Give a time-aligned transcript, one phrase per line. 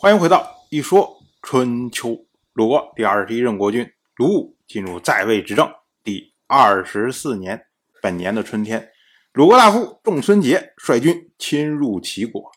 [0.00, 2.24] 欢迎回到一说春秋。
[2.52, 5.68] 鲁国第二十一任国君鲁武进入在位执政
[6.04, 7.66] 第二十四年，
[8.00, 8.92] 本年的春天，
[9.32, 12.48] 鲁国大夫仲孙杰率军侵入齐国，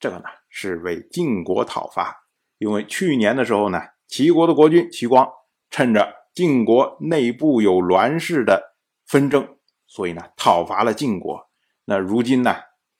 [0.00, 2.16] 这个呢是为晋国讨伐。
[2.58, 5.24] 因为去年的时候呢，齐国的国君齐光
[5.70, 8.74] 趁着晋国内部有栾氏的
[9.06, 9.56] 纷争，
[9.86, 11.48] 所以呢讨伐了晋国。
[11.84, 12.56] 那如今呢，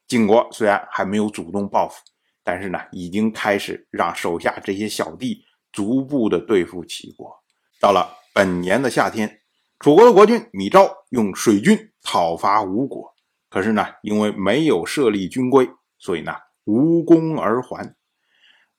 [0.07, 2.01] 晋国虽然还没有主动报复。
[2.49, 7.31] 但是呢，已经开始让手下这些小弟逐步的对付齐国。
[7.79, 9.41] 到了本年的夏天，
[9.79, 13.15] 楚国的国君米昭用水军讨伐吴国，
[13.51, 16.33] 可是呢，因为没有设立军规，所以呢，
[16.65, 17.95] 无功而还。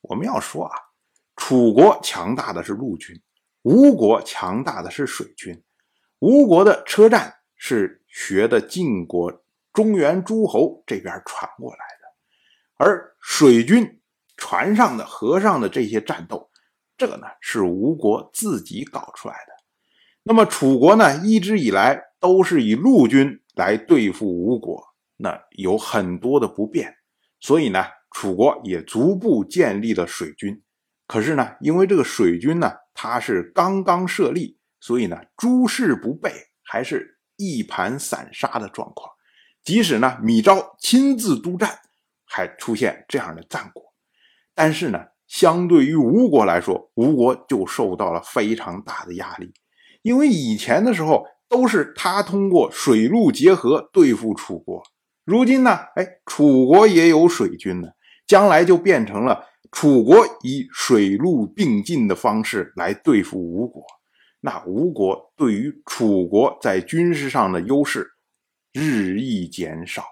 [0.01, 0.75] 我们要说啊，
[1.35, 3.21] 楚国强大的是陆军，
[3.61, 5.63] 吴国强大的是水军。
[6.17, 11.88] 吴国的车战是学的晋国中原诸侯这边传过来。
[12.79, 13.99] 而水军
[14.37, 16.49] 船上的、河上的这些战斗，
[16.97, 19.53] 这个呢是吴国自己搞出来的。
[20.23, 24.81] 那么楚国呢，一直以来都是以陆军来对付吴国，
[25.17, 26.95] 那有很多的不便，
[27.41, 30.63] 所以呢，楚国也逐步建立了水军。
[31.05, 36.31] 可是呢，因为这个水军呢，它是刚刚设立，所以呢，诸事不备，
[36.63, 39.11] 还是一盘散沙的状况。
[39.65, 41.77] 即使呢，米昭亲自督战。
[42.29, 43.83] 还出现这样的战果，
[44.53, 49.51] 但是呢，相对于吴国来说，吴国就受到了非常大的压力，
[50.03, 54.83] 因为以前的时候都是他通过水陆结合对付楚国，
[55.25, 57.87] 如今呢，哎，楚国也有水军呢，
[58.27, 63.83] 将来就变成了楚国以水陆并进的方式来对付吴国，
[64.41, 68.07] 那吴国对于楚国在军事上的优势
[68.71, 70.03] 日益减少。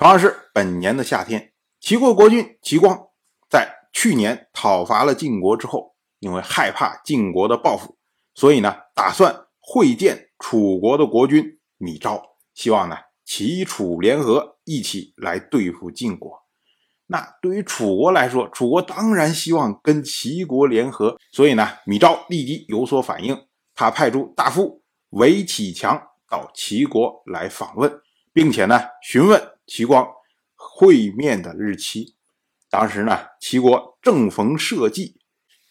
[0.00, 3.08] 同样是本年的夏天，齐国国君齐光
[3.50, 7.98] 在去年讨伐了晋国之后，因为害怕晋国的报复，
[8.34, 12.22] 所以呢，打算会见楚国的国君米昭，
[12.54, 16.32] 希望呢齐楚联合一起来对付晋国。
[17.08, 23.38] 那对于楚国来说，楚国当然希望跟齐国联合，所以呢，米昭立即有所反应，
[23.74, 28.00] 他派出大夫韦启强到齐国来访问，
[28.32, 29.49] 并且呢询问。
[29.70, 30.04] 齐光
[30.56, 32.16] 会面的日期，
[32.68, 35.14] 当时呢，齐国正逢社稷，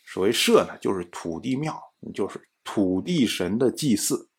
[0.06, 1.78] 所谓社呢，就是土地庙，
[2.14, 4.30] 就是土地神的祭祀。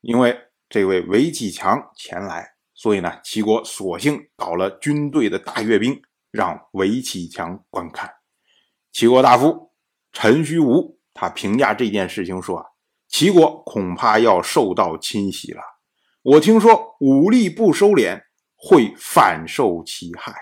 [0.00, 0.38] 因为
[0.68, 8.08] 这位韦启强前来，所以呢，齐国索性搞了军队的大阅兵，让韦启强观看。
[8.92, 9.72] 齐国大夫
[10.12, 12.66] 陈虚吴他评价这件事情说啊，
[13.08, 15.60] 齐国恐怕要受到侵袭了。
[16.22, 18.29] 我听说武力不收敛。
[18.60, 20.34] 会反受其害。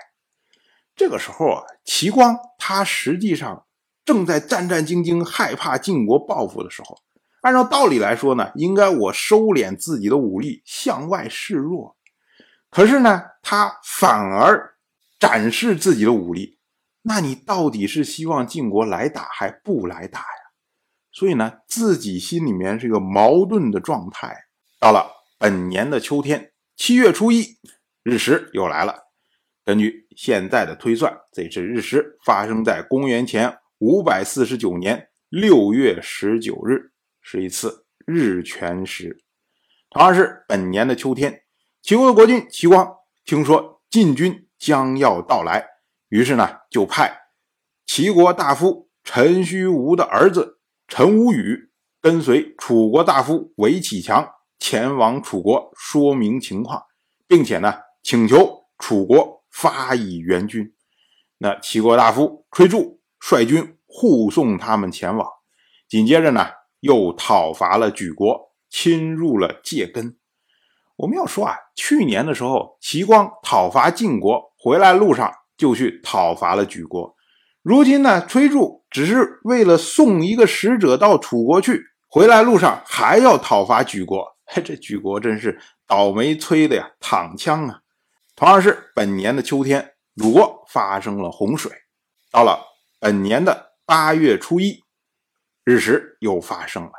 [0.95, 3.65] 这个时候啊，齐光他实际上
[4.03, 6.97] 正在战战兢兢，害怕晋国报复的时候。
[7.41, 11.95] 按照道理来说呢，应该我收敛自己的武力，向外示弱。
[12.69, 14.75] 可是呢，他反而
[15.17, 16.59] 展示自己的武力。
[17.03, 20.25] 那你到底是希望晋国来打，还不来打呀？
[21.13, 24.35] 所以呢，自己心里面是一个矛盾的状态。
[24.77, 27.57] 到了本年的秋天，七月初一。
[28.09, 28.95] 日食又来了。
[29.63, 39.23] 根据现在的推算，这次日食发生在公元前五百四十九年六月十九日，是一次日全食。
[39.91, 41.43] 同样是本年的秋天，
[41.83, 45.63] 齐国的国君齐光听说晋军将要到来，
[46.07, 47.15] 于是呢，就派
[47.85, 51.69] 齐国大夫陈虚吴的儿子陈无宇
[52.01, 54.27] 跟随楚国大夫韦启强
[54.57, 56.81] 前往楚国说明情况，
[57.27, 57.75] 并且呢。
[58.01, 60.73] 请求楚国发以援军，
[61.37, 65.27] 那齐国大夫崔杼率军护送他们前往。
[65.87, 66.47] 紧接着呢，
[66.79, 70.17] 又讨伐了莒国，侵入了界根。
[70.97, 77.15] 我们要说啊，去年的时候，齐光讨伐晋国回来路上就去讨伐了莒国。
[77.61, 84.25] 如今呢，崔杼只是为了送一个使者到楚国去，回来路上还要讨伐莒国。
[84.45, 87.81] 嘿， 这莒国真是倒霉催的呀，躺枪啊！
[88.39, 91.69] 同样是本年的秋天，鲁国发生了洪水。
[92.31, 92.57] 到了
[92.97, 94.81] 本年的八月初一，
[95.65, 96.91] 日食又发生了。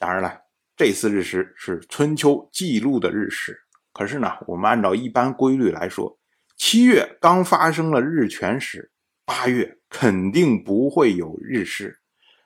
[0.00, 0.36] 当然了，
[0.76, 3.56] 这次日食是春秋记录的日食。
[3.92, 6.18] 可是呢，我们按照一般规律来说，
[6.56, 8.90] 七月刚发生了日全食，
[9.24, 11.96] 八月肯定不会有日食。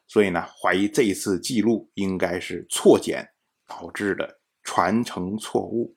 [0.07, 3.27] 所以呢，怀疑这次记录应该是错减
[3.67, 5.97] 导致的传承错误。